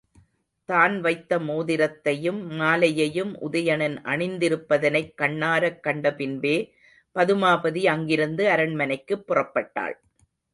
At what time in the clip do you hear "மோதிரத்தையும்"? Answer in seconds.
1.39-2.39